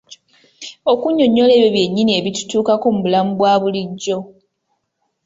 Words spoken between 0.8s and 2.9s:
Okunnyonnyola ebyo byennyini ebibatuukako